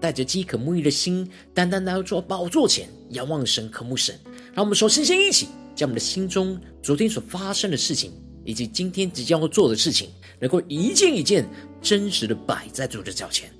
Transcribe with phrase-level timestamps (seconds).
[0.00, 4.18] 带着饥渴沐浴的心，单单来到主宝座前，仰望神、渴慕神。
[4.54, 8.12] 让我们首先先一起，将我们的心中昨天所发生的事情，
[8.44, 10.08] 以及今天即将要做的事情，
[10.40, 11.48] 能够一件一件
[11.82, 13.50] 真实的摆在主的脚前。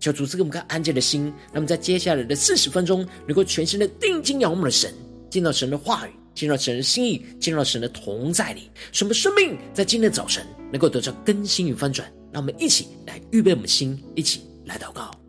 [0.00, 4.92] 求主赐给我们个安静的心，让我们在接下来的四十分钟，能够全心的定睛仰望我们的神，
[5.30, 12.12] 见到神的话语，见到神的心意，见到神的同在里，使我们生命在今天的早晨能够得到更新与翻转。
[12.32, 15.23] 让我们一起来预备我们的心，一起来祷告。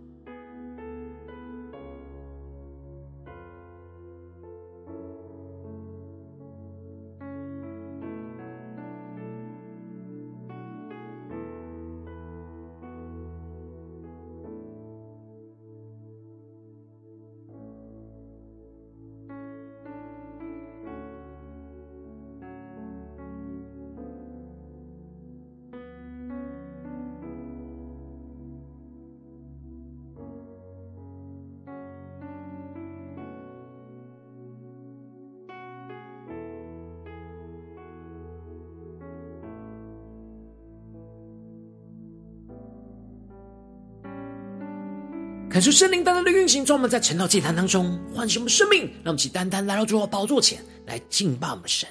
[45.55, 51.87] 感受圣灵单单的运行，专门在晨祷祭坛当中唤醒我们生命，让我们起单单来到主的宝座前来敬拜我们的神。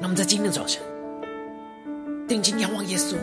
[0.00, 0.80] 那么在今天的早晨，
[2.28, 3.16] 定睛仰望耶稣，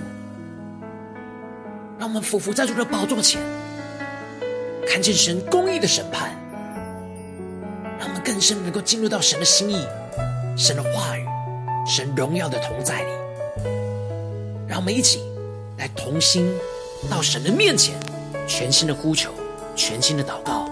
[1.98, 3.42] 让我们俯伏在主的宝座前，
[4.86, 6.36] 看见神公义的审判，
[7.98, 9.88] 让我们更深能够进入到神的心意、
[10.58, 11.26] 神的话语、
[11.88, 13.10] 神荣耀的同在里。
[14.68, 15.22] 让我们一起
[15.78, 16.54] 来同心
[17.10, 17.98] 到神的面前。
[18.48, 19.30] 全新的呼求，
[19.76, 20.70] 全新的祷告，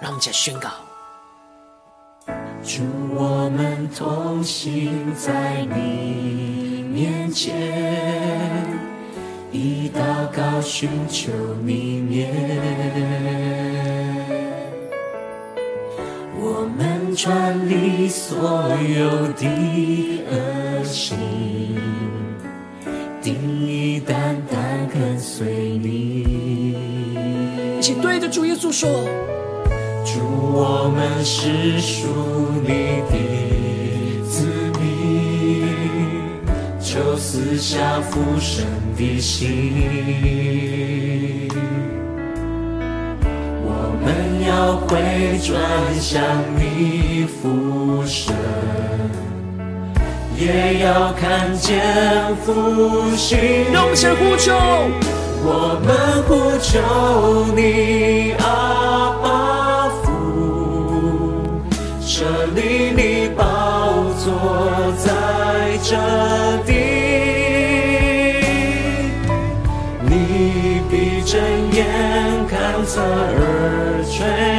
[0.00, 0.68] 让我们再宣告：
[2.62, 2.82] 主，
[3.14, 7.54] 我们同行在你面前，
[9.50, 11.32] 以祷告寻求
[11.64, 12.30] 你面，
[16.38, 21.16] 我们转离所有的恶行，
[23.22, 23.34] 定
[23.66, 26.63] 意单单跟随你。
[27.84, 28.88] 请对着主耶稣说
[30.06, 30.18] ：“主，
[30.54, 32.06] 我们是属
[32.62, 34.46] 你的子
[34.80, 35.68] 民，
[36.80, 38.64] 求赐下父神
[38.96, 39.74] 的心。
[43.66, 45.60] 我们要回转
[46.00, 46.22] 向
[46.56, 48.34] 你父神，
[50.38, 53.36] 也要看见复兴。”
[53.70, 54.54] 让我们先呼求。
[55.46, 55.92] 我们
[56.26, 56.72] 呼求
[57.54, 60.08] 你，阿爸父，
[62.00, 62.24] 这
[62.54, 62.58] 里
[62.96, 63.42] 你宝
[64.18, 64.24] 座
[64.96, 65.06] 在
[65.82, 65.92] 这
[66.64, 66.72] 地，
[70.00, 71.36] 你闭着
[71.72, 71.84] 眼
[72.48, 74.53] 看侧耳垂。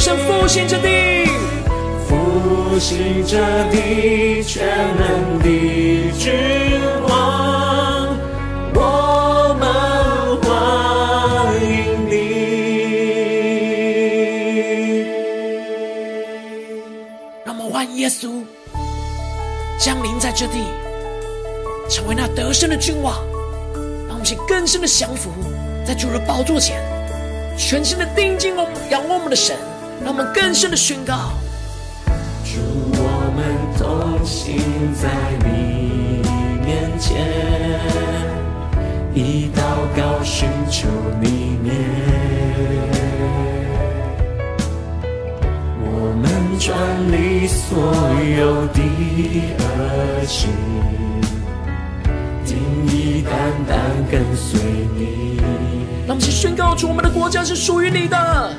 [0.00, 1.26] 神复兴这地，
[2.08, 3.36] 复兴这
[3.70, 4.66] 地，全
[4.96, 6.32] 能的君
[7.06, 8.16] 王，
[8.74, 12.14] 我们欢迎你。
[17.44, 18.42] 让我们欢迎耶稣
[19.78, 20.64] 降临在这地，
[21.90, 23.22] 成为那得胜的君王。
[24.08, 25.30] 让我们更深的降服
[25.86, 26.82] 在主的宝座前，
[27.58, 29.54] 全心的定睛我仰望我们的神，
[30.02, 31.32] 让我们更深的宣告：
[32.44, 32.60] 主，
[32.92, 33.44] 我们
[33.78, 34.56] 同行
[34.94, 35.08] 在
[35.44, 36.22] 你
[36.64, 37.80] 面前，
[39.14, 39.60] 以祷
[39.96, 40.88] 告寻求
[41.20, 41.74] 你面，
[45.82, 46.76] 我们转
[47.12, 47.92] 离所
[48.38, 48.80] 有的
[49.58, 50.48] 恶行。
[53.22, 53.38] 单
[53.68, 53.78] 单
[54.10, 54.60] 跟随
[54.96, 55.36] 你，
[56.06, 58.50] 让我们去宣告出我们的国家是属于你的。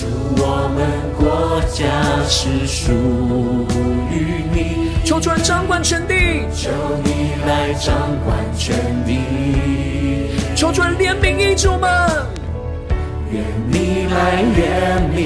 [0.00, 0.06] 主，
[0.38, 0.80] 我们
[1.18, 1.84] 国家
[2.26, 2.90] 是属
[4.10, 4.92] 于你。
[5.04, 6.14] 求主掌管全地，
[6.54, 6.70] 求
[7.04, 7.94] 你来掌
[8.24, 8.74] 管全
[9.04, 10.30] 地。
[10.56, 11.86] 求主来怜悯医治我们。
[13.30, 15.18] 愿你来怜悯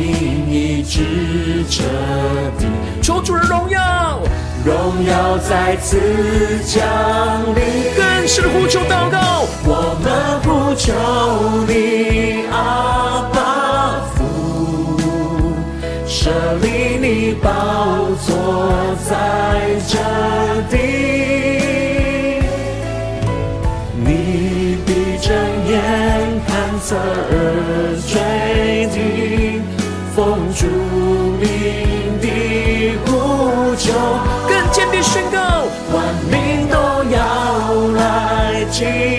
[0.50, 1.84] 医治这
[2.58, 2.66] 地，
[3.00, 4.18] 求主的荣耀，
[4.64, 6.00] 荣耀再次
[6.66, 6.82] 降
[7.54, 7.62] 临。
[7.96, 10.92] 更深的呼求祷告，我们呼求
[11.68, 13.30] 你，阿
[17.42, 17.48] 宝
[18.24, 18.32] 座
[19.08, 19.12] 在
[19.88, 19.98] 这
[20.70, 20.76] 地，
[23.96, 24.88] 你闭
[25.20, 25.34] 着
[25.68, 25.72] 眼
[26.46, 29.62] 看侧耳垂听，
[30.14, 30.66] 奉主
[31.40, 31.44] 名
[32.20, 32.26] 的
[33.06, 33.92] 呼求，
[34.48, 35.38] 更坚定宣告，
[35.92, 35.96] 万
[36.30, 36.76] 民都
[37.10, 37.16] 要
[37.96, 39.13] 来敬。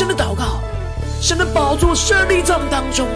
[0.00, 0.62] 深的祷告，
[1.20, 3.06] 神的宝座设立在我们当中，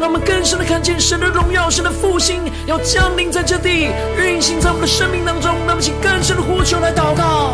[0.00, 5.54] 让我们更深的看见神的荣耀，神的复兴要降临在这地，运行在我们的生命当中。
[5.66, 7.52] 那么，请更深的呼求来祷告。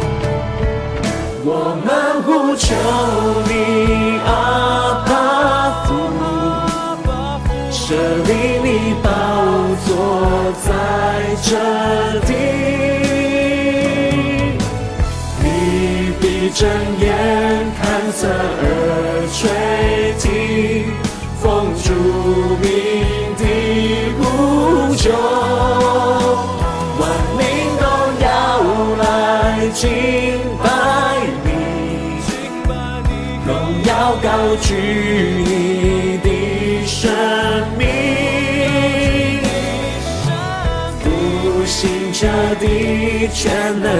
[1.43, 2.77] 我们呼求
[3.49, 5.95] 你，阿爸父，
[7.73, 8.31] 设立
[8.63, 9.11] 你宝
[9.85, 9.91] 座
[10.63, 10.71] 在
[11.43, 11.59] 这
[12.25, 12.31] 地，
[15.43, 16.69] 你必睁
[17.01, 17.05] 眼
[17.83, 18.76] 看侧耳
[29.77, 29.87] 敬
[30.65, 30.65] 拜
[31.45, 31.51] 你，
[33.47, 33.53] 荣
[33.85, 34.73] 耀高举
[35.45, 37.13] 你的生
[37.77, 37.85] 命，
[41.03, 41.05] 复
[41.67, 42.27] 兴彻
[42.59, 43.93] 底全能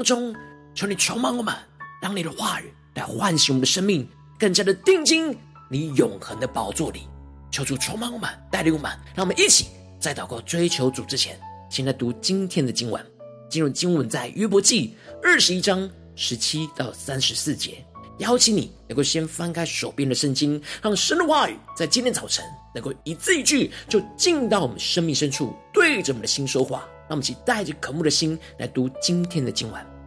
[0.00, 0.34] 当中，
[0.74, 1.54] 求你充满我们，
[2.00, 4.08] 让你的话语来唤醒我们的生命，
[4.38, 5.36] 更加的定睛
[5.68, 7.02] 你永恒的宝座里。
[7.50, 9.66] 求主充满我们，带领我们，让我们一起
[10.00, 11.38] 在祷告追求主之前，
[11.68, 13.04] 先来读今天的经文。
[13.50, 15.86] 进入经文在约伯记二十一章
[16.16, 17.84] 十七到三十四节。
[18.20, 22.42] 邀请你能够先翻开手边的圣经，让神的话语在今天早晨
[22.74, 26.88] 能够一字一句就进到我们生命深处，对着我们的心说话。
[27.10, 29.99] 让我们一起带着渴慕的心来读今天的经文。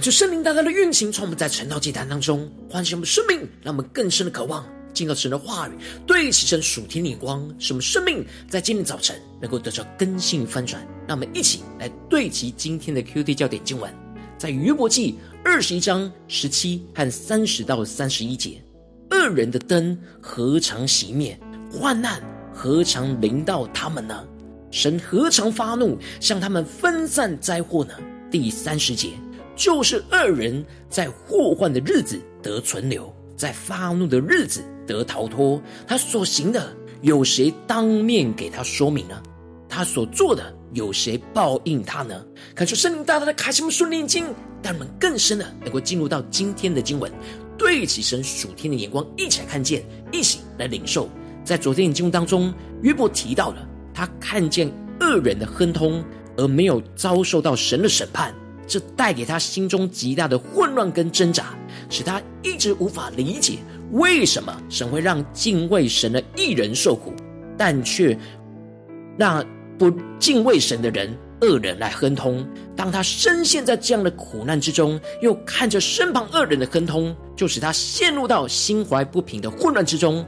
[0.00, 5.72] 恳求圣灵大大的运行，从我们在晨祷祭坛当中唤醒我们生命，让我们更深的渴望进到神的话语，
[6.06, 10.80] 对齐神属天的眼光，使我们生命在今天早晨能够得到更新翻转。
[11.06, 13.92] 让我们一起来对齐今天的 QT 焦点经文，
[14.38, 18.58] 在约伯记二十一章十七和三十到三十一节：
[19.10, 21.38] 恶人的灯何尝熄灭？
[21.70, 22.22] 患难
[22.54, 24.26] 何尝临到他们呢？
[24.70, 27.92] 神何尝发怒，向他们分散灾祸呢？
[28.30, 29.10] 第三十节。
[29.60, 35.60] 就是恶人在祸患的日子得存留，在发怒的日子得逃脱。
[35.86, 39.22] 他所行的，有谁当面给他说明呢？
[39.68, 42.24] 他所做的，有谁报应他呢？
[42.54, 44.24] 恳求圣灵大大的开启我们属灵眼睛，
[44.62, 47.12] 让我们更深的能够进入到今天的经文，
[47.58, 51.06] 对起神属天的眼光，一起来看见，一起来领受。
[51.44, 52.50] 在昨天的经文当中，
[52.80, 56.02] 约伯提到了他看见恶人的亨通，
[56.38, 58.34] 而没有遭受到神的审判。
[58.70, 61.58] 这带给他心中极大的混乱跟挣扎，
[61.88, 63.58] 使他一直无法理解
[63.90, 67.12] 为什么神会让敬畏神的一人受苦，
[67.58, 68.16] 但却
[69.18, 69.44] 让
[69.76, 72.46] 不敬畏神的人恶人来亨通。
[72.76, 80.24] 当他深陷在这样的苦难之中，又看着身旁恶人的亨通，就使他陷入到心怀不平的混乱之中。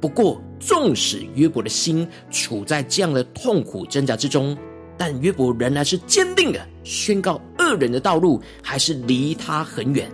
[0.00, 4.58] 不过，纵使约伯的心处在这样的痛苦挣扎之中。
[4.98, 10.08] 但约伯仍然是坚定的宣告：恶人的道路还是离他很远，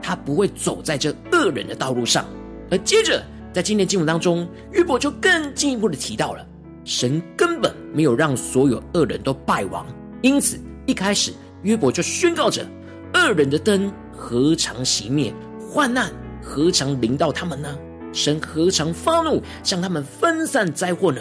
[0.00, 2.24] 他不会走在这恶人的道路上。
[2.70, 6.46] 而接着，在今天经文当中，约伯就更进一步的提到了，
[6.82, 9.86] 神根本没有让所有恶人都败亡，
[10.22, 11.30] 因此一开始
[11.62, 12.66] 约伯就宣告着：
[13.12, 15.30] 恶人的灯何尝熄灭？
[15.70, 16.10] 患难
[16.42, 17.76] 何尝临到他们呢？
[18.14, 21.20] 神何尝发怒，向他们分散灾祸呢？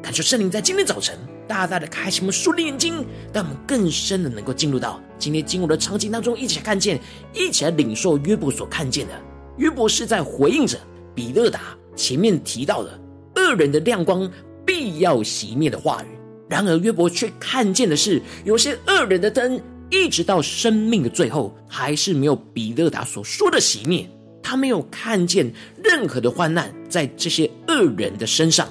[0.00, 1.18] 感谢圣灵在今天早晨。
[1.46, 7.00] 大大的开启我们属灵眼睛，让我们更深的能够进入到今天经文的场景当中，一起来看见，
[7.32, 9.12] 一起来领受约伯所看见的。
[9.58, 10.78] 约伯是在回应着
[11.14, 13.00] 比勒达前面提到的
[13.36, 14.30] 恶人的亮光
[14.66, 16.06] 必要熄灭的话语。
[16.48, 19.60] 然而约伯却看见的是，有些恶人的灯，
[19.90, 24.08] 一直到生命的最后，还是没有比勒达所说的熄灭。
[24.42, 25.50] 他没有看见
[25.82, 28.68] 任何的患难在这些恶人的身上。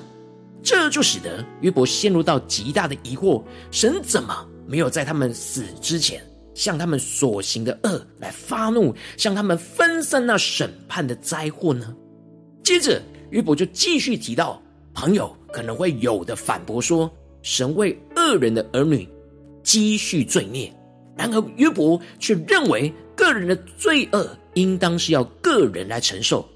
[0.63, 11.93] 这就使得约伯陷入到极大的疑惑：神怎么没有在他们死之前，向他们所行的恶来发怒，向他们分散那审判的灾祸呢？
[12.63, 13.01] 接着，
[13.31, 14.61] 约伯就继续提到，
[14.93, 19.05] 朋友可能会有的反驳说：神为恶人的儿女
[19.63, 20.73] 积蓄罪孽。
[21.17, 26.47] 然而，约伯却认为个人的罪恶应当是要个人来承受，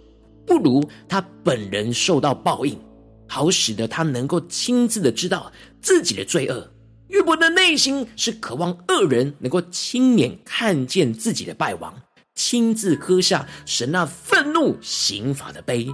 [0.45, 2.79] 不如他本人受到报应。
[3.27, 6.71] 好使得他能够亲自的知道自己的罪恶。
[7.09, 11.93] 约伯的内心是渴望恶人能够亲眼看见自己的败亡，
[12.35, 15.87] 亲自喝下神那愤怒刑罚的杯。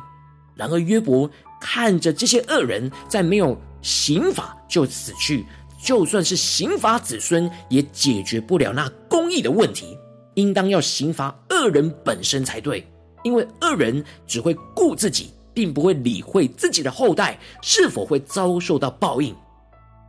[0.55, 1.29] 然而约伯
[1.61, 5.45] 看着这些恶人在没有刑罚就死去，
[5.83, 9.97] 就算是刑罚子孙也解决不了那公义的问题。
[10.35, 12.83] 应当要刑罚恶人本身才对，
[13.23, 15.31] 因为恶人只会顾自己。
[15.53, 19.35] 并不会理会自己的后代是否会遭受到报应。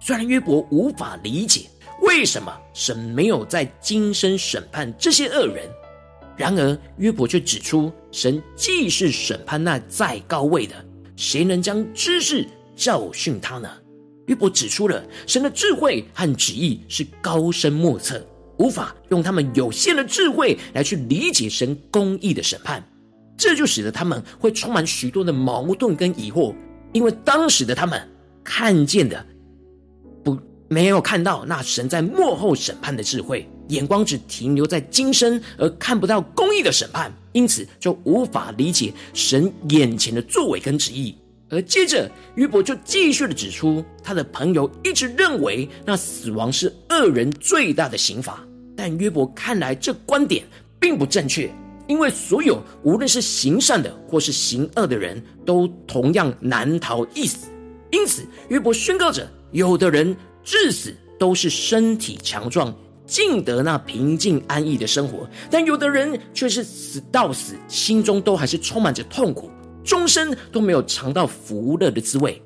[0.00, 1.62] 虽然约伯无法理解
[2.02, 5.68] 为什么神没有在今生审判这些恶人，
[6.36, 10.74] 然而约伯却指出，神既是审判那在高位的，
[11.16, 12.46] 谁能将知识
[12.76, 13.70] 教训他呢？
[14.26, 18.26] 约伯指出了神的智慧和旨意是高深莫测，
[18.58, 22.82] 无法用他们有限的智慧来去理解神公义的审判。
[23.36, 26.54] 这就使得他们会充满许多的矛盾跟疑惑，
[26.92, 28.00] 因为当时的他们
[28.42, 29.24] 看见的
[30.22, 30.38] 不
[30.68, 41.16] 没有看到那神在幕后审判的智慧，眼光只停留在今生，而看不到公义的审判，因此就无法理解神眼前的作为跟旨意。
[41.50, 50.44] 而接着约伯就继续的指出，他的朋友一直认为那死亡是恶人最大的刑罚，但约伯看来这观点
[50.80, 51.50] 并不正确。
[51.86, 57.48] 因为所有无论是行善的或是行恶的人都同样难逃一死，
[57.90, 62.74] 因此约伯宣告着：有的人至死都是身体强壮，
[63.06, 69.50] 尽得那平静安逸的生活；但有的人却是死到死，心中都还是充满着痛苦，
[69.84, 72.40] 终身都没有尝到福乐的滋味。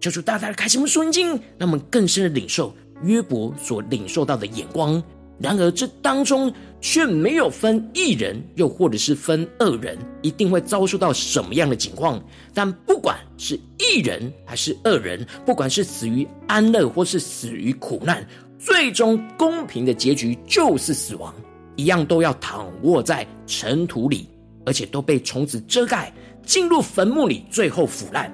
[0.00, 5.02] 求主大大的开启我们属灵眼睛，让我们更深的领受约伯所领受到的眼光。
[5.38, 6.52] 然而，这当中
[6.88, 12.24] 却没有分一人，又或者是分二人，一定会遭受到什么样的情况。
[12.54, 18.24] 但不管是一人还是恶人，不管是死于安乐或是死于苦难，
[18.56, 21.34] 最终公平的结局就是死亡。
[21.74, 24.28] 一样都要躺卧在尘土里，
[24.64, 26.14] 而且都被虫子遮盖，
[26.44, 28.32] 进入坟墓里，最后腐烂。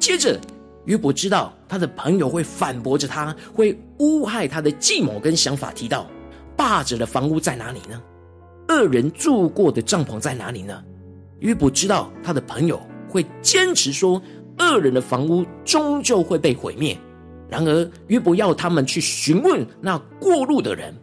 [0.00, 0.36] 接着，
[0.86, 6.10] 约伯知道他的朋友会反驳着他，会诬害他的计谋跟想法，提到
[6.56, 8.00] 霸者的房屋在哪里呢？
[8.68, 10.82] 恶人住过的帐篷在哪里呢？
[11.40, 14.20] 约伯知道他的朋友会坚持说，
[14.58, 16.96] 恶人的房屋终究会被毁灭。
[17.48, 20.94] 然而，约伯要他们去询问那过路的人，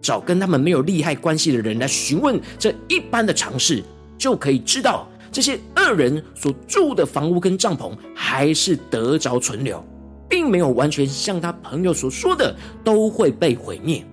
[0.00, 3.82] 找跟他们没有利害关系的人来询问这一般的常识，
[4.16, 9.84] 就可以知道这些恶人所住的房屋跟帐篷还是得着存留，
[10.28, 14.06] 并没有完全像他朋友所说的都会被毁灭。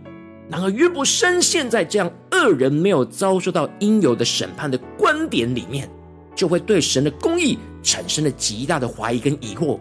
[0.50, 5.90] 然而，约伯深陷在这样恶人没有遭受到应有的审判的观点里面，
[6.36, 9.80] 就会对神的公义产生了极大的怀疑跟疑惑，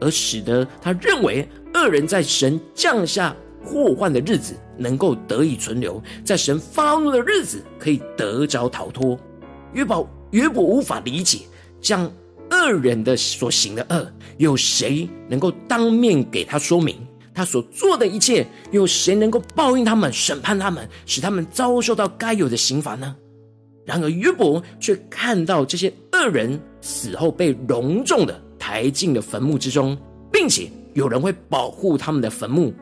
[0.00, 9.18] 而使得他认为恶人在神降下祸患的日子能够得以存留，在神发怒的日子可以得着逃脱。
[9.72, 11.40] 约伯约伯无法理解
[11.80, 12.12] 这样
[12.50, 16.94] 恶人的所行的恶，有谁能够当面给他说明？
[17.34, 23.16] 他所做的一切，有谁能够报应他们、审判他们，使他们遭受到该有的刑罚呢？
[23.84, 29.98] 然而约伯却看到这些恶人死后被隆重的抬进了坟墓之中，
[30.32, 32.72] 并且有人会保护他们的坟墓，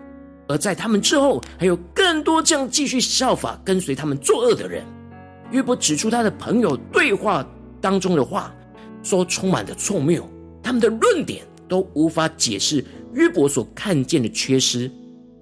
[0.47, 4.85] 而在他们之后，还有更多这样继续效法跟随他们作恶的人。
[5.51, 7.45] 约伯指出他的朋友对话
[7.81, 8.55] 当中的话，
[9.03, 10.29] 说充满了错谬，
[10.63, 12.85] 他们的论点都无法解释。
[13.13, 14.91] 约伯所看见的缺失，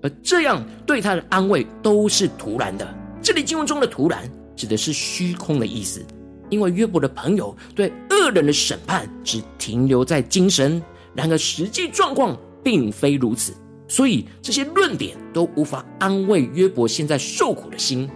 [0.02, 2.94] 而这样对他的安慰都是徒然的。
[3.22, 6.04] 这里经文中的“徒然”指的是虚空的意思，
[6.48, 10.82] 因为约伯的朋友对恶人的审判只停留在精神，
[11.14, 13.54] 然而实际状况并非如此，
[13.88, 18.08] 所以这些论点都无法安慰约伯现在受苦的心。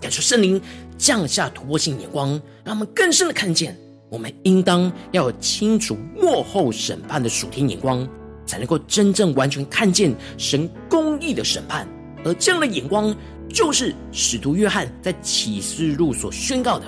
[0.00, 0.60] 感受圣灵
[0.96, 2.30] 降下突破性眼光，
[2.64, 3.76] 让我们更深的看见，
[4.10, 8.08] 我们应当要清楚幕后审判的属天眼光。
[8.50, 11.86] 才能够真正完全看见神公义的审判，
[12.24, 13.14] 而这样的眼光，
[13.48, 16.84] 就是使徒约翰在启示录所宣告的。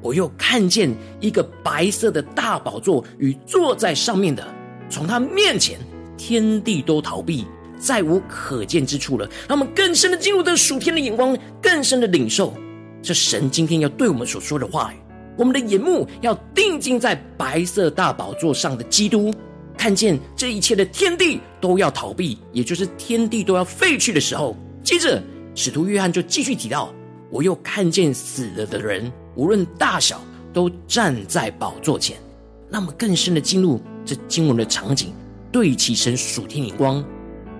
[0.00, 4.46] 我又看见一个白色的大宝座与坐在上面的，
[4.88, 5.80] 从他面前，
[6.16, 7.44] 天地都逃避，
[7.76, 9.28] 再无可见之处了。
[9.48, 12.54] 让我们更深的进入这属天的眼光，更深的领受
[13.02, 14.96] 这神今天要对我们所说的话语。
[15.36, 19.34] 我们的眼目要定睛在白色大宝座上的基督。
[19.80, 24.54] 看见这一切的天地都要逃避，也就是天地都要废去的时候。
[24.84, 25.22] 接着，
[25.54, 26.92] 使徒约翰就继续提到
[27.32, 30.20] ：“我又看见死了的人，无论大小，
[30.52, 32.18] 都站在宝座前。”
[32.68, 35.14] 那么，更深的进入这经文的场景，
[35.50, 37.02] 对齐神属天眼光。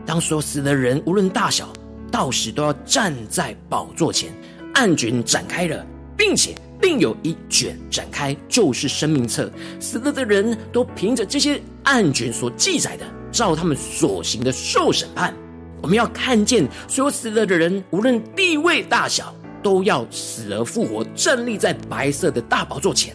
[0.04, 1.72] 当所有死的人，无论大小，
[2.12, 4.30] 到时都要站在宝座前，
[4.74, 5.86] 案卷展开了，
[6.18, 6.54] 并且。
[6.82, 9.50] 另有一卷展开，就是生命册。
[9.78, 15.34] 死了的人都凭着这些案卷所记载的，照他们所行的受审判。
[15.82, 23.14] 我们要看见所有死了的人，无论地位大小，都要死而复活，站立在白色的大宝座前。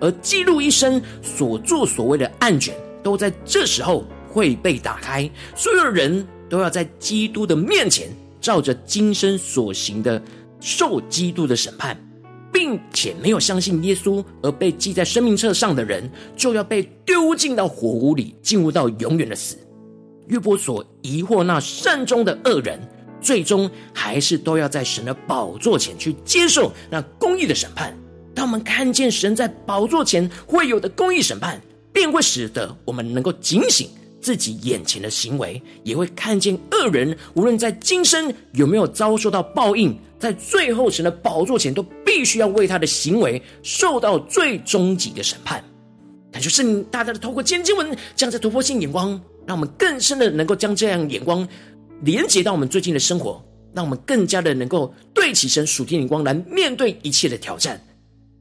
[0.00, 5.30] 而记录一生所作所为的案卷，都在这时候会被打开。
[5.54, 8.08] 所有人都要在基督的面前，
[8.40, 10.20] 照着今生所行的，
[10.60, 11.98] 受基督的审判。
[12.54, 19.58] 并且没有相信耶稣而被记在生命册上的人，就要被丢进到火湖里，进入到永远的死。
[20.28, 22.78] 约伯所疑惑那善终的恶人，
[23.20, 27.92] 最终还是都要在神的宝座前去接受那公义的审判。
[28.36, 31.60] 当我们看见神在宝座前会有的公义审判，
[31.92, 33.88] 便会使得我们能够警醒
[34.24, 39.94] 自己眼前的行为，也会看见恶人无论在今生有没有遭受到报应。
[40.18, 45.62] 在最后神的宝座前，都必须要为他的行为受到最终极的审判。
[46.32, 51.46] 感谢圣灵大大的透过今天经文，将这突破性眼光，让我们更深的能够将这样眼光
[52.00, 57.78] 连接到我们最近的生活，让我们更加的能够对起神属天眼光来面对一切的挑战。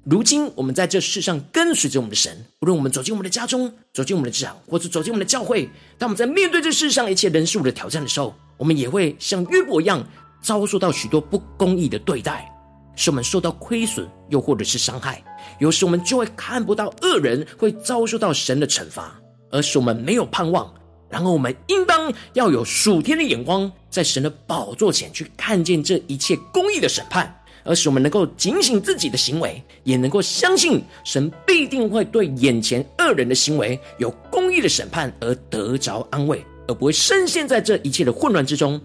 [0.06, 10.06] 如今我们在这世上跟随着我们的神，无论我们走进我们的家中，走进我们的职场，或者走进我们的教会，当我们在面对这世上一切人事物的挑战的时候，我们也会像约伯一样。
[10.42, 12.54] 遭受到许多不公义的对待，
[12.98, 15.24] 使我们受到亏损，又或者是伤害。
[15.58, 19.18] 有时我们就会看不到恶人会遭受到神的惩罚，
[19.52, 20.70] 而使我们没有盼望。
[21.10, 38.80] 然后我们应当要有属天的眼光，在神的宝座前去看见这一切公义的审判，而使我们能够警醒自己的行为，也能够相信神必定会对眼前恶人的行为有公义的审判而得着安慰，而不会深陷在这一切的混乱之中。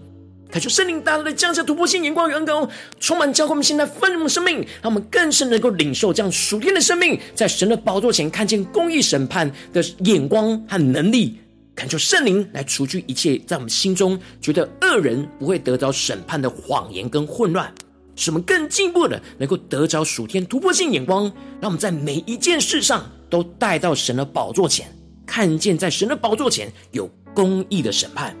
[0.51, 2.67] 恳求圣灵大大的降下突破性眼光与恩膏，
[2.99, 11.37] 充满教会我们现在丰盛的生命，让我们更是能够领受这样属天的生命，在神的宝座前看见公义审判的眼光和能力。
[11.75, 17.71] 恳求圣灵来除去一切在我们心中觉得恶人不会得着审判的谎言跟混乱，
[18.19, 21.23] 使我们更进一步的能够得着属天突破性眼光，
[21.61, 24.93] 让我们在每一件事上都带到神的宝座前，
[25.25, 28.35] 看见在神的宝座前有公义的审判，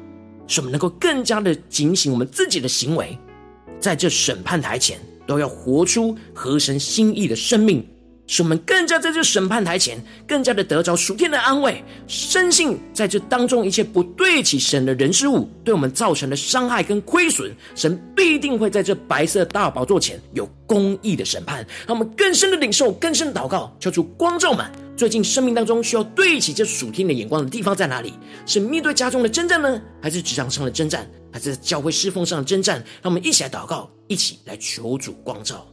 [0.47, 3.17] 使我们能够更加的警醒我们自己的行为，
[3.79, 7.87] 在这审判台前都要活出合神心意的生命。
[8.29, 21.65] 使我们更加在这审判台前，更加的得着属天的安慰，深信在这当中一切不对齐神的人事物，对我们造成的伤害跟亏损，神必定会在这白色大宝座前有公义的审判。
[21.87, 24.63] 让我们更深的领受，更深的祷告，求主光照们。
[24.95, 28.13] 最近生命当中需要对齐这属天的眼光的地方在哪里？
[28.45, 32.77] 是面对家中的征战呢，还是职场上的征战，还是教会侍奉上的征战？
[33.01, 35.65] 让我们一起来祷告，一起来求主光照。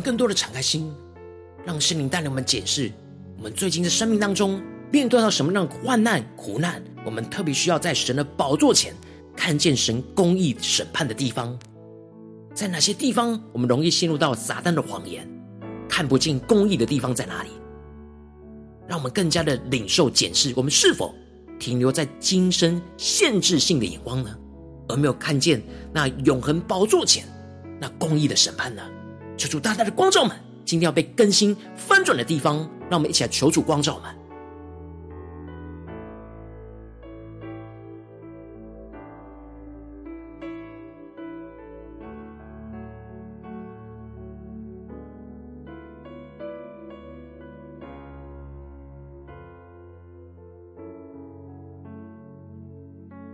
[0.00, 0.92] 更多的敞开心，
[1.64, 2.90] 让圣灵带领我们检视
[3.36, 4.60] 我们最近的生命当中
[4.90, 8.94] 面对到什么样的患难、苦难，我们特别需要在神的宝座前
[9.36, 11.58] 看见神公义审判的地方，
[12.54, 15.26] 在哪些地方我们容易陷入到撒旦的谎言，
[15.88, 17.50] 看不见公义的地方在哪里？
[18.88, 21.14] 让我们更加的领受检视，我们是否
[21.58, 24.36] 停留在今生限制性的眼光呢？
[24.88, 27.24] 而没有看见那永恒宝座前
[27.80, 28.82] 那公义的审判呢？
[29.40, 32.58] 求主大大的光照们，今天要被更新翻转的地方，
[32.90, 34.14] 让我们一起来求主光照们。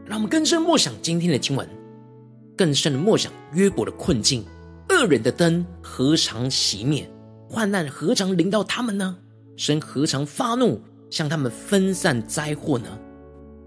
[0.04, 1.68] 让我们更深默想今天的经文，
[2.56, 4.46] 更深的默想约伯的困境。
[4.96, 7.08] 恶人的灯何尝熄灭？
[7.48, 9.16] 患难何尝临到他们呢？
[9.56, 10.80] 神何尝发怒，
[11.10, 12.86] 向他们分散灾祸呢？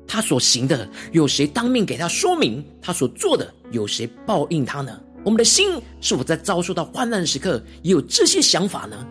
[0.07, 2.65] 他所行的，有谁当面给他说明？
[2.81, 4.99] 他所做的，有谁报应他呢？
[5.23, 9.07] 我们的心是否在遭受到患难时刻，也有这些想法呢？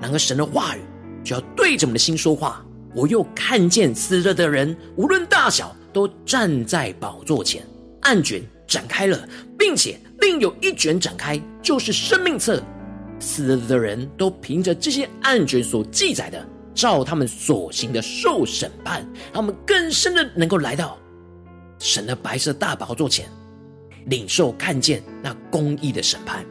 [0.00, 0.80] 然而，神的话语
[1.24, 2.64] 就要对着我们的心说话。
[2.94, 7.66] 我又看见死了的人，无论大小，都站在宝座前，
[8.02, 10.00] 案卷展开了，并且。
[10.20, 12.62] 另有一卷展开，就是生命册。
[13.20, 19.04] 死了的人都凭着这些案卷所记载的，照他们所行的受审判。
[19.32, 20.96] 他们更深的能够来到
[21.78, 23.28] 神的白色大宝座前，
[24.06, 26.44] 领受看见那公义的审判。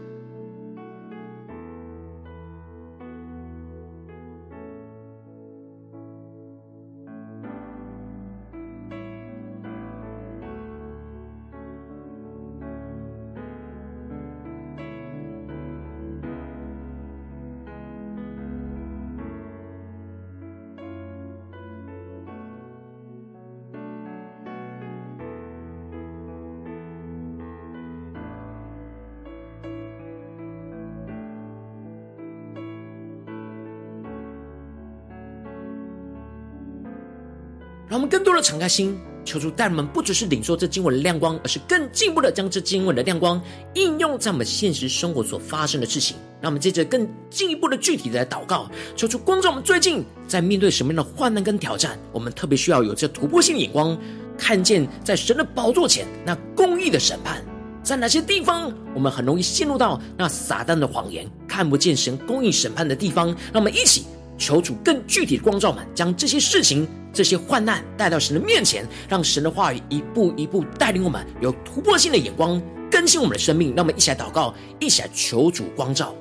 [37.90, 43.42] 让我们更多的敞开心，求主带我们，不只是领受这经文的亮光，而是更进一步的将这经文的亮光
[43.76, 46.18] 应用在我们现实生活所发生的事情。
[46.42, 53.98] 让我们接着更进一步的具体的祷告，求主光照我们最近在面对什么样的患难跟挑战，我们特别需要有这突破性的眼光，
[54.38, 57.42] 看见在神的宝座前那公义的审判，
[57.82, 63.28] 在哪些地方我们很容易陷入到那撒旦的谎言，看不见神公义审判的地方。
[63.28, 64.04] 让我们一起。
[64.40, 73.74] 求主更具体的光照们，将这些事情、这些患难带到神的面前，让神的话语一步一步带领我们有突破性的眼光，更新我们的生命。
[73.76, 76.14] 让我们一起来祷告，一起来求主光照。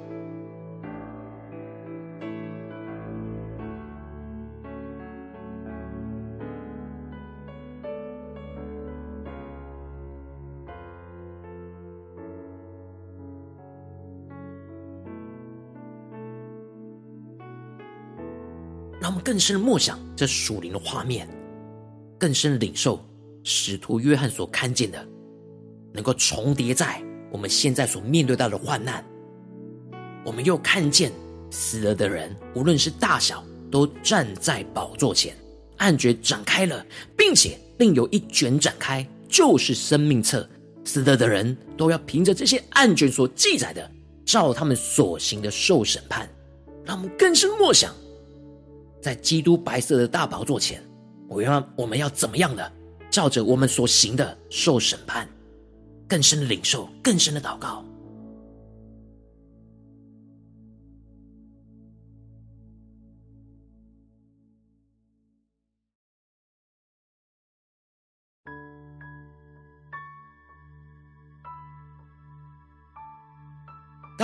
[19.26, 21.28] 更深的默想这属灵的画面，
[22.16, 23.04] 更深的领受
[23.42, 25.04] 使徒约翰所看见的，
[25.92, 29.04] 能够重叠在我们现在所面对到的患难。
[30.24, 31.10] 我们又看见
[31.50, 35.36] 死了的人，无论是大小，都站在宝座前，
[35.78, 36.86] 案卷展开了，
[37.16, 40.48] 并且另有一卷展开，就是生命册。
[40.84, 43.90] 死了的人都要凭着这些案卷所记载的，
[44.24, 46.28] 照他们所行的受审判。
[46.84, 47.92] 让我们更深默想，
[49.06, 50.82] 在基督白色的大宝座前，
[51.28, 52.72] 我要我们要怎么样的，
[53.08, 55.28] 照着我们所行的受审判，
[56.08, 57.84] 更深的领受，更深的祷告。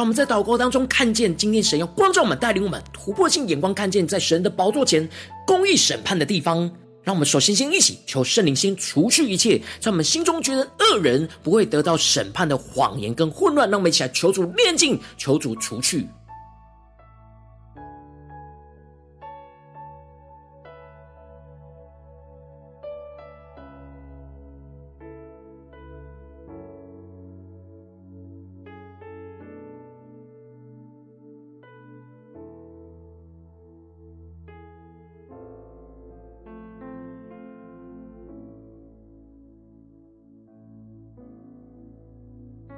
[0.02, 5.08] 我们在祷告当中看见今天神要光照我们，带领我们突破性眼光，看见在神的宝座前
[5.46, 6.68] 公义审判的地方，
[7.04, 16.08] 让我们首先先一起求圣灵先除去一切在我们心中觉得恶人不会得到审判的谎言跟混乱，让我们一起来求主炼净，求主除去。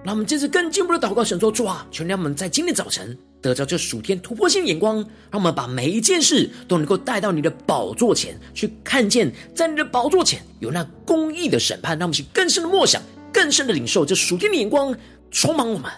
[0.05, 4.97] 让我们接着更进一步的祷告，神说：主啊，求让我们在今天早晨得着这属天突破性的眼光，
[5.31, 11.99] 让我们把每一件事都能够带到你的宝座前去，看见在你的宝座前有那公义的审判。
[11.99, 13.01] 让我们去更深的默想，
[13.33, 14.95] 更深的领受这属天的眼光，
[15.31, 15.91] 充满我们。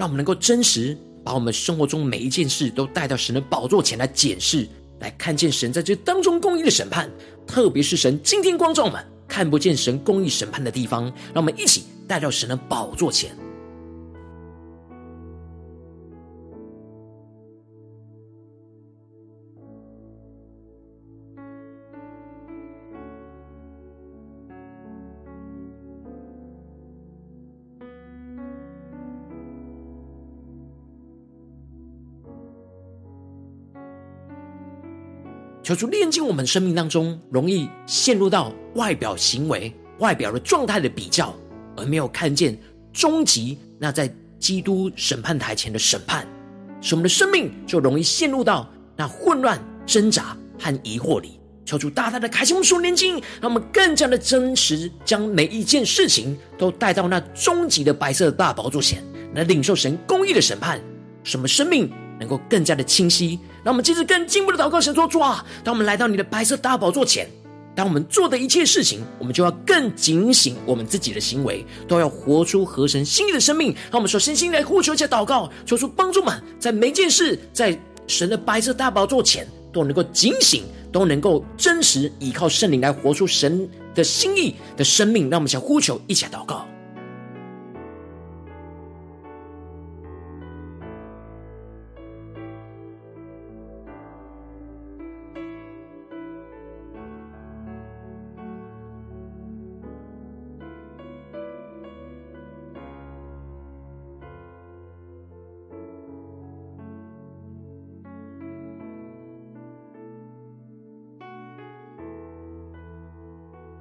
[0.00, 4.66] 让我们能够真实把我们生活中每一件事都带到神的宝座前来检视，
[4.98, 7.10] 来看见神在这当中公义的审判。
[7.46, 13.30] 特别是神今天光照我们看不见神公义审判的地方，让我们一起带到神的宝座前。
[35.70, 41.32] 求主炼净我们生命当中容易陷入到外表行为、外表的状态的比较，
[41.76, 42.58] 而没有看见
[42.92, 46.26] 终极那在基督审判台前的审判，
[46.80, 51.38] 使我们的生命就容易陷入到那混乱、挣扎和疑惑里。
[51.64, 59.04] 求主大大的开启我们属灵眼，让我们更加的真实，将每一件事情都带到那终极的白色的大宝座前，
[59.36, 60.80] 来领受神公义的审判，
[61.22, 61.88] 什么生命
[62.20, 63.36] 能够更加的清晰。
[63.64, 67.28] 让我们接着更进一步的祷告，神说：主啊，当我们来到你的白色大宝座前，
[67.74, 73.72] 当我们做的一切事情，我们就要更警醒我们自己的行为，都要活出合神心意的生命。
[73.90, 85.30] 让我们说，身心来呼求一下祷告，求出帮助们，在每件事，在神的白色大宝座前，都能够警醒，都能够真实依靠圣灵来活出神的心意的生命。
[85.30, 86.66] 让我们想呼求，一起祷告。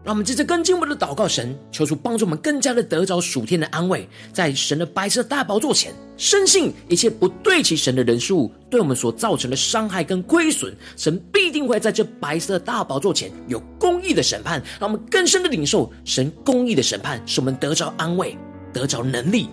[0.09, 14.59] 让我们接着更进我们的祷告神，求主帮助我们更加的得着属天的安慰，在神的白色大宝座前，深信一切不对其神的人事物对我们所造成的伤害跟亏损，神必定会在这白色大宝座前有公义的审判。
[14.79, 18.35] 让我们更深的领受神公义的审判，使我们得着安慰，
[18.73, 19.47] 得着能力。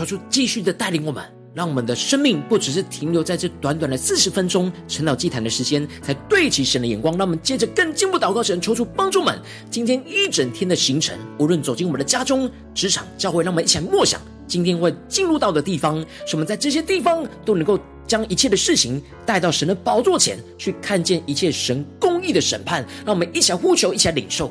[0.00, 7.18] 求主继续的带领我们，让我们的生命不只是停留在这短短的四十分钟晨祷祭坛的时间，才对齐神的眼光。
[7.18, 9.38] 让我们接着更进一步祷告神，求主帮助们
[9.70, 22.82] 今天一整天的行程，无论走进我们的家中、职场、教会，让我们一起来默想今天会进入到的地方，使我们在这些地方都能够将一切的事情带到神的宝座前去，看见一切神公义的审判。
[23.04, 24.50] 让我们一起来呼求，一起来领受。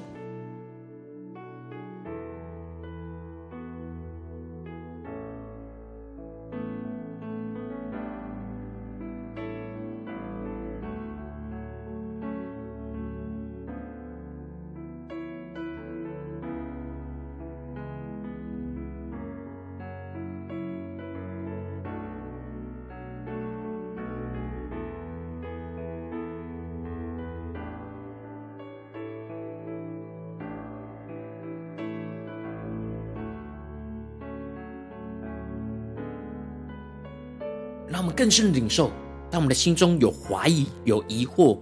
[38.00, 38.90] 让我们更深的领受，
[39.30, 41.60] 当我们的心中有怀疑、有疑惑，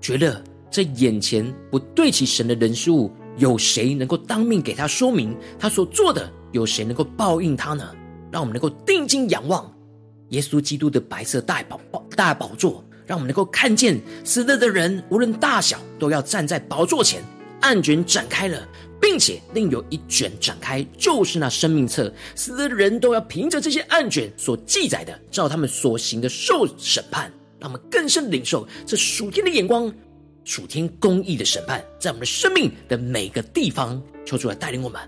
[0.00, 6.30] 觉得这眼前不对齐神的人事物，有谁能够当面给他说明他所做的？
[6.52, 7.92] 有谁能够报应他呢？
[8.30, 9.68] 让我们能够定睛仰望
[10.28, 11.80] 耶稣基督的白色大宝
[12.14, 17.24] 大宝座，让我们能够看见死了的人，无论大小，都要站在宝座前，
[17.60, 18.56] 案卷展开了。
[19.00, 22.12] 并且另有一卷展开，就是那生命册。
[22.34, 27.32] 死的人都要凭着这些案卷所记载的，照他们所行的受审判。
[27.58, 29.92] 让我们更深领受这属天的眼光，
[30.44, 35.00] 属天公义的审判，在我们的生命的每个地方，求主来带领我们。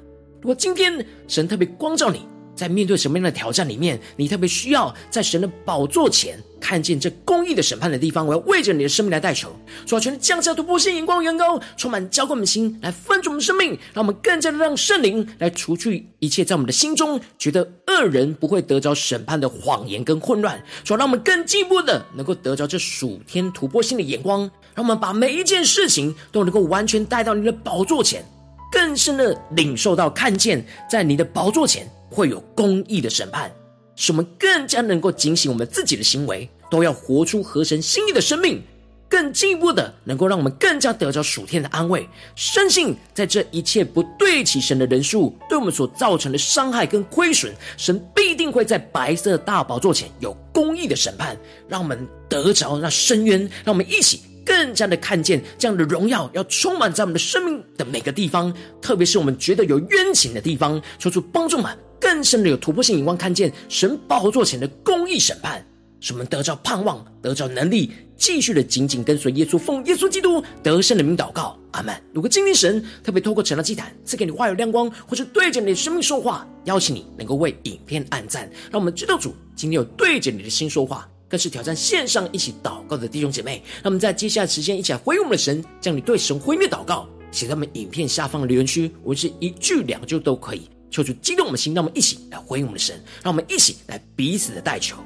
[0.43, 9.49] 如果今天神特别光照你，在面对什么样的挑战里面，你特别需要在神的宝座前看见这公义的审判的地方，我要为着你的生命来代求，
[9.87, 24.41] 主啊，求你降下突破性眼光，远高充满浇灌我们心，来分足我们生命，让我们更加的让圣灵来除去一切在我们的心中觉得恶人不会得着审判的谎言跟混乱，主啊，让我们更进一步的能够得着这属天突破性的眼光，
[24.75, 28.25] 让我们把每一件事情都能够完全带到你的宝座前，
[28.71, 31.91] 更深的领受到看见在你的宝座前。
[32.13, 33.51] 会有公义的审判，
[33.97, 38.63] 使我们更加能够警醒我们自己的行为，都要活出合神心意的生命，
[39.09, 42.09] 更进一步的能够让我们更加得着属天的安慰。
[42.37, 51.37] 深信在这一切不对齐神的人数对我们所造成的伤害跟亏损，神必定会在白色大宝座前有公义的审判，
[51.69, 54.21] 让我们得着那深渊，让我们一起。
[54.45, 65.65] 更加的看见这样的荣耀要充满在我们的生命的每个地方，特别是我们觉得有冤情的地方，求主帮助我们更深的有突破性眼光，看见神宝座前的公义审判，
[66.01, 71.95] 使我们得着盼望，得着能力，继续的紧紧跟随耶稣，奉耶稣基督得胜的名祷告，阿门。
[72.13, 81.09] 如果今天神特别透过成了祭坛赐给你话语亮光，或是对着你的生命说话，邀请你能够为影片按赞，让我们知道主今天有对着你的心说话。
[81.29, 94.99] 更是挑战线上一起祷告的弟兄姐妹，那么在接下来时间一起来回应我们的神，将你对神回灭祷告写在我们影片下方的留言区，我是一句两句都可以，求主激动我们的心，让我们一起来回应我们的神，让我们一起来彼此的代求。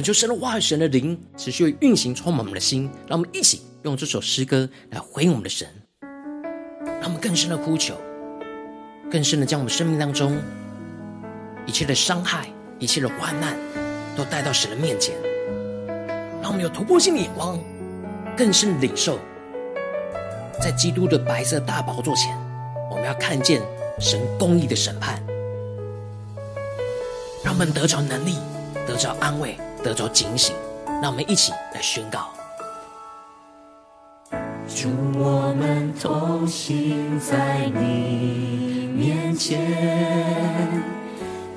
[0.00, 2.90] 恳求神的话语、神的灵持续运行，充满我们的心。
[3.06, 5.68] 让我们一起用这首诗歌来回应我们的神，
[6.82, 7.94] 让我们更深的呼求，
[9.10, 10.38] 更深的将我们生命当中
[11.66, 12.48] 一切的伤害、
[12.78, 13.54] 一切的患难，
[14.16, 15.14] 都带到神的面前。
[16.40, 17.62] 让我们有突破性的眼光，
[18.34, 19.18] 更深的领受，
[20.62, 22.34] 在基督的白色大宝座前，
[22.90, 23.60] 我们要看见
[24.00, 25.22] 神公义的审判，
[27.44, 28.36] 让我们得着能力，
[28.86, 29.58] 得着安慰。
[29.82, 30.54] 得着警醒，
[31.02, 32.28] 让我们一起来宣告：
[34.68, 39.58] 主，我们同行在你面前，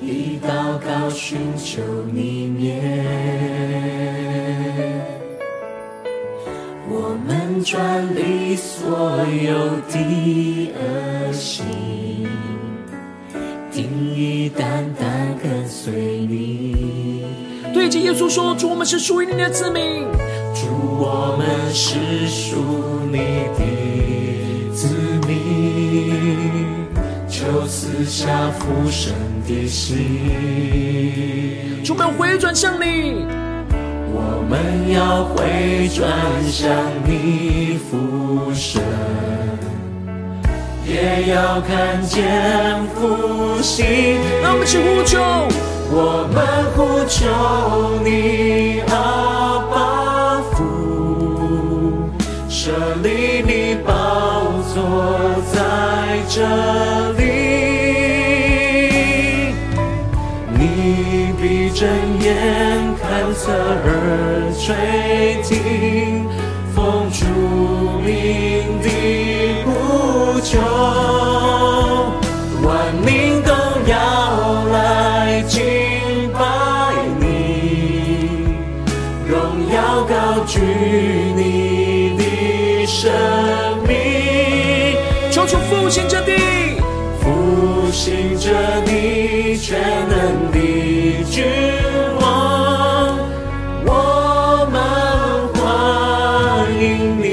[0.00, 2.82] 以祷告寻求你面，
[6.88, 11.64] 我们转离所有的恶行，
[13.70, 15.92] 定义单单跟随
[16.26, 16.53] 你。
[17.84, 20.06] 对着耶稣说：“主，我们是属于你的子民。
[20.54, 20.68] 主，
[20.98, 22.56] 我们是属
[23.12, 23.18] 你
[23.58, 23.60] 的
[24.72, 24.88] 子
[25.28, 26.88] 民。
[27.28, 29.12] 就赐下复生
[29.46, 29.98] 的心。
[31.84, 33.26] 主，我们回转向你，
[34.14, 36.08] 我们要回转
[36.50, 36.72] 向
[37.06, 38.80] 你复生，
[40.86, 43.84] 也要看见复兴。
[44.42, 45.20] 让我们一起呼求，
[45.90, 45.96] 我
[46.32, 46.36] 们
[46.74, 47.18] 呼求
[48.02, 48.92] 你，阿
[49.70, 49.74] 爸
[50.52, 52.08] 父，
[52.48, 52.72] 舍
[53.02, 53.92] 利你宝
[54.72, 54.74] 座
[55.52, 55.54] 在
[56.28, 56.36] 这
[57.18, 57.22] 里，
[60.52, 60.62] 你
[61.40, 61.86] 闭着
[62.20, 62.24] 眼
[63.00, 63.02] 看
[63.34, 63.86] 侧耳
[64.58, 64.74] 垂
[65.42, 66.26] 听，
[66.74, 67.20] 奉主
[68.00, 68.08] 名
[68.82, 68.88] 的
[69.64, 69.68] 呼
[70.40, 70.58] 求，
[72.62, 72.66] 万
[73.04, 73.50] 民都
[73.86, 73.92] 要
[82.94, 83.10] 生
[83.88, 84.96] 命，
[85.32, 86.30] 求主复兴这地，
[87.20, 88.52] 复兴着
[88.86, 91.44] 你全能的君
[92.20, 93.18] 王，
[93.84, 94.80] 我们
[95.54, 97.24] 欢迎你。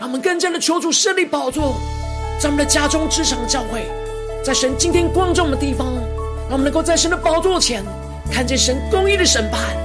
[0.00, 1.76] 让我们更加的求主设立宝座，
[2.40, 3.84] 在我们的家中、职场、教会，
[4.44, 5.86] 在神今天光照的地方，
[6.48, 7.84] 让我们能够在神的宝座前
[8.32, 9.76] 看见神公义的审判，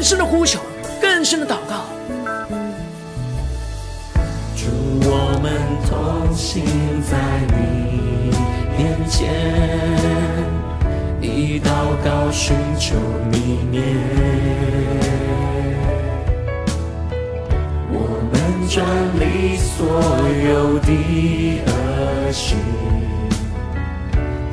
[0.00, 0.58] 更深的呼求，
[0.98, 1.84] 更深的祷告。
[4.56, 4.64] 主，
[5.02, 5.52] 我们
[5.90, 6.64] 同行
[7.02, 7.18] 在
[7.54, 8.32] 你
[8.78, 9.28] 面前，
[11.20, 11.68] 以祷
[12.02, 12.96] 告寻求
[13.30, 13.84] 你面，
[17.92, 18.00] 我
[18.32, 18.40] 们
[18.70, 18.82] 转
[19.20, 19.86] 离所
[20.48, 22.56] 有的恶行，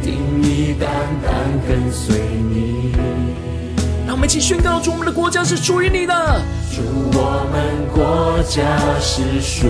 [0.02, 0.12] 定
[0.44, 0.90] 义单
[1.24, 1.32] 单
[1.66, 2.92] 跟随你。
[4.18, 6.42] 让我们一起宣告：主，我们的国家是属于你的。
[6.74, 6.82] 主，
[7.14, 8.64] 我们国家
[9.00, 9.68] 是属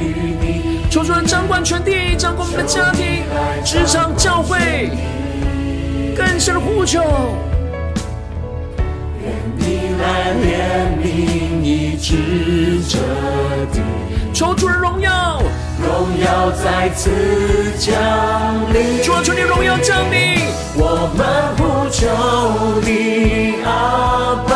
[0.00, 0.80] 于你。
[0.90, 3.22] 求主人掌管全地，掌管我们的家庭、
[3.64, 4.90] 职场、教会，
[6.16, 7.00] 更深的呼求。
[9.22, 12.98] 愿你来怜悯医治这
[13.72, 13.80] 地，
[14.34, 15.40] 求主的荣耀，
[15.80, 17.12] 荣耀再次
[17.78, 17.94] 降
[18.74, 19.00] 临。
[19.04, 20.50] 主啊，求你荣耀降临。
[20.72, 21.26] 我们
[21.58, 22.06] 呼求
[22.82, 23.68] 你，阿
[24.48, 24.52] 爸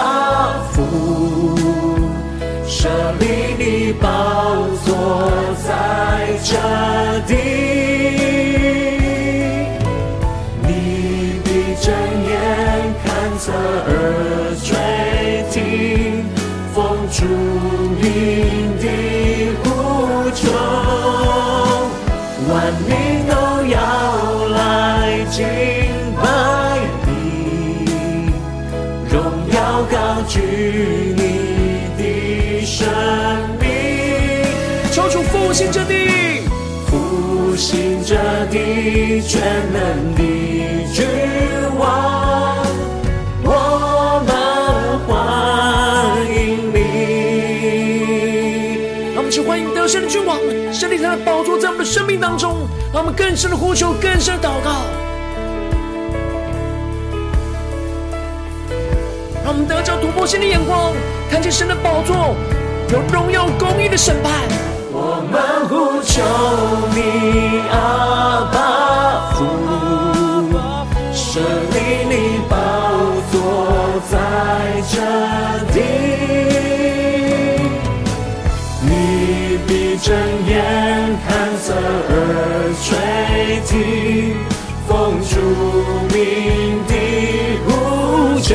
[0.71, 0.79] 父，
[2.65, 3.25] 设立
[3.59, 4.07] 你宝
[4.85, 5.29] 座
[5.67, 5.69] 在
[6.45, 6.53] 这
[7.27, 7.35] 地，
[39.21, 39.43] 全
[39.73, 40.23] 能的
[40.93, 41.05] 君
[41.77, 42.65] 王，
[43.43, 44.33] 我们
[45.09, 45.13] 欢
[46.33, 46.77] 迎你。
[49.13, 50.39] 让我们去欢迎得胜的君王，
[50.73, 54.71] 设立他的宝座在我们的生命当中，让我们更深的呼求，更深的祷告，
[59.43, 60.93] 让我们得着突破性的眼光，
[61.29, 62.37] 看见神的宝座
[62.93, 64.31] 有荣耀公义的审判。
[64.93, 66.23] 我们呼求
[66.95, 68.74] 你，阿爸
[70.51, 70.53] 父，
[71.13, 71.77] 设立
[72.09, 72.13] 你
[72.49, 72.53] 宝
[73.33, 73.35] 座
[74.11, 74.13] 在
[74.91, 74.95] 这
[75.73, 75.77] 地，
[78.83, 78.89] 你
[79.67, 80.07] 闭着
[80.47, 80.53] 眼
[81.27, 81.29] 看
[81.59, 81.67] 色
[82.09, 82.13] 而
[82.83, 82.85] 垂
[83.67, 83.73] 听，
[84.87, 84.91] 奉
[85.23, 85.33] 主
[86.13, 86.15] 名
[86.87, 86.93] 的
[87.67, 87.69] 呼
[88.41, 88.51] 救，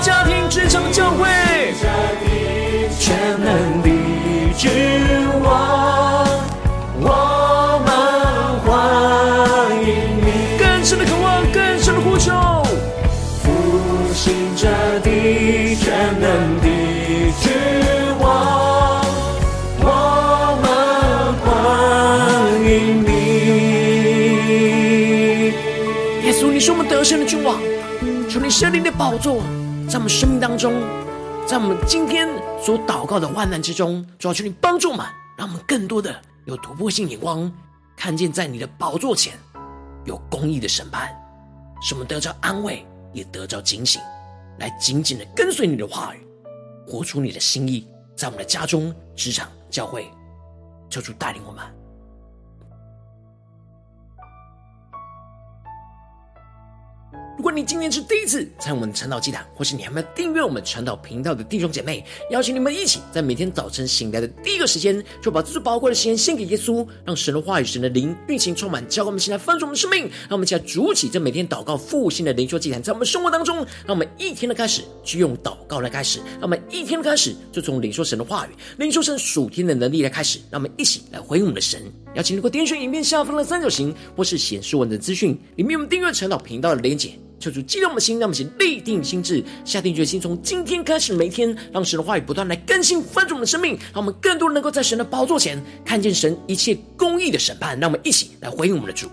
[0.00, 1.28] 家庭、职场、教会。
[2.98, 3.88] 全能的
[4.56, 4.70] 君
[5.42, 6.26] 王，
[7.00, 7.88] 我们
[8.64, 8.68] 欢
[9.82, 9.88] 迎
[10.24, 10.58] 你。
[10.58, 12.32] 更深的渴望，更深的呼求。
[13.42, 13.46] 复
[14.12, 14.66] 兴这
[15.00, 15.86] 地，全
[16.20, 16.66] 能的
[17.40, 17.50] 君
[18.18, 18.26] 王，
[19.80, 19.86] 我
[20.62, 20.66] 们
[21.44, 21.46] 欢
[22.64, 23.08] 迎你。
[26.26, 27.58] 耶稣，你是我们得胜的君王，
[28.28, 29.42] 求你设立你的宝座
[29.88, 30.82] 在我们生命当中，
[31.46, 32.28] 在我们今天
[32.62, 35.06] 所祷告的患难之中，主要求你帮助我们，
[35.38, 36.14] 让我们更多的
[36.44, 37.50] 有突破性眼光，
[37.96, 39.32] 看见在你的宝座前
[40.04, 41.08] 有公义的审判，
[41.80, 42.84] 使我们得着安慰，
[43.14, 43.98] 也得着警醒，
[44.58, 46.18] 来紧紧的跟随你的话语，
[46.86, 50.06] 活出你的心意，在我们的家中、职场、教会，
[50.90, 51.64] 求主带领我们。
[57.38, 70.10] 如果你今天是第一次参与我们晨祷祭坛，或是你还没有订阅我们晨祷频道的弟兄姐妹，邀请你们一起在每天早晨醒来的第一个时间，就把这最宝贵的时间献给耶稣，让神的话语、神的灵运行充满，教灌我们现在翻转我们的生命。
[70.28, 81.80] 让我们一起来筑起这每天祷告复兴的灵修祭坛，在我们生活当中，让我们一天的开始就用祷告来开始，让我们一天的开始就从领受神的话语、领受神属天的能力来开始，让我们一起来回应我们的神。
[82.16, 87.12] 邀请你给我点选影片下方的三角形，或是显示文字资讯里面我们订阅晨祷频道的连结。
[87.38, 97.78] 求主激动我们的心，让我们先立定心智，下定决心，从今天开始，每一天让神的话语不断来更新翻转我们的生命，让我们更多人能够在神的宝座前看见神一切公义的审判。
[97.78, 99.08] 让我们一起来回应我们的主。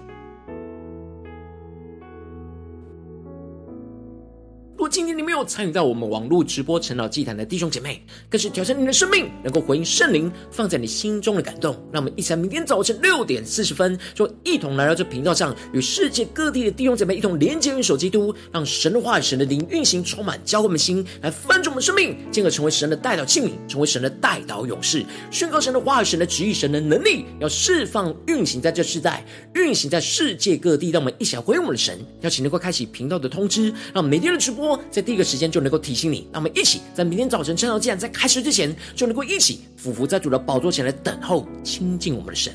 [4.96, 11.74] 今天你没有参与到我们网络直播晨祷祭坛的弟兄姐妹，更是挑战你的生命，能够回应圣灵放在你心中的感动。
[11.92, 29.26] 让我们一起在明天早晨六点四十分，就一同来到这频道上，与世界各地的弟兄姐妹一同连接、运手基督，让神的话语、神的灵运行充满，教会我们心，来翻转我们生命，进而成为神的代祷器皿，成为神的代祷勇士，宣告神的话语、神的旨意、神的能力，要释放、运行在这世代，
[29.56, 30.90] 运行在世界各地。
[30.92, 34.80] 让我们一起来回应我们的神，邀请能够开启频道的通知，让每天的直播。
[34.90, 42.54] 在第一个时间就能够提醒你，让我们一起在明天早晨晨祷祭坛在开始之前，就能够一起俯伏在主的宝座前来等候亲近我们的神。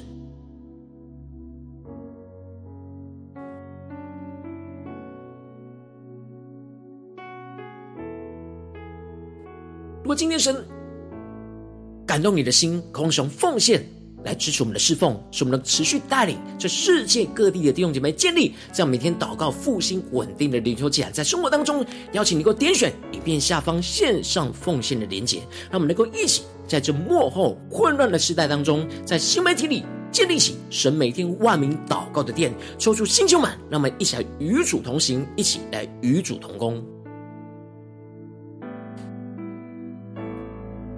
[10.03, 10.67] 如果今天神
[12.05, 13.85] 感动你的心，渴望奉献。
[14.25, 25.39] 来支持我们的侍奉，使我们能持续带领这世界各地的弟兄姐妹建立这样每天祷告复兴稳定的灵修祭坛，在生活当中邀请你给我点选影片下方线上奉献的连结，
[25.71, 36.85] 让我们能够一起在这幕后混乱的时代当中，在新媒体里建立起神每天万名祷告的殿，抽出新球满，让我们一起来与主同行，一起来与主同工。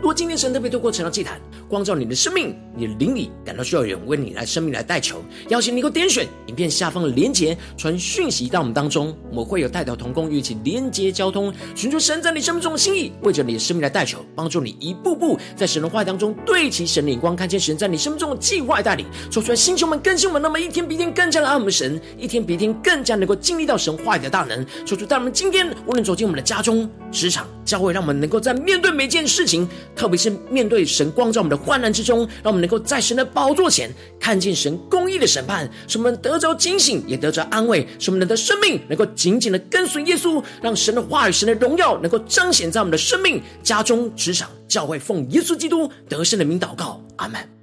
[0.02, 29.68] 如果今天神特别透过晨祷祭坛光照你的生命，你的灵里感到需要有人为你来生命来代求，邀请你给我点选影片下方的连结，传讯息到我们当中，我们会有代祷同工与一起连接交通，寻求神在你生命中的心意，为着你的生命来代求，帮助你一步步在神的话语当中对齐神的眼光，看见神在你生命中的计划带领，说出来星球们更新我们，那么一天比一天更加的爱我们神，一天比一天更加能够经历到神话语的大能，说出在我们今天无论走进我们的家中、职场、教会，让我们能够在面对每件事情。
[29.94, 47.61] 特别是面对神光照我们的患难之中，让我们能够在神的宝座前看见神公义的审判，使我们得着警醒，也得着安慰，使我们的生命能够紧紧的跟随耶稣，让神的话语、神的荣耀能够彰显在我们的生命、家中、职场、教会，奉耶稣基督得胜的名祷告，阿门。